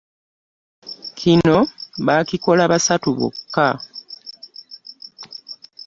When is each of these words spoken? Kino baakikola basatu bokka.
Kino 1.19 1.57
baakikola 2.05 2.63
basatu 2.71 3.09
bokka. 3.17 3.67